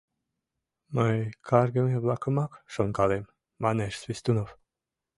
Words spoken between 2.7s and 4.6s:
шонкалем,— манеш Свистунов.